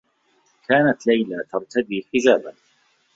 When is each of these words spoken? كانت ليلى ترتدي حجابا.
كانت 0.67 1.07
ليلى 1.07 1.43
ترتدي 1.51 2.07
حجابا. 2.13 2.53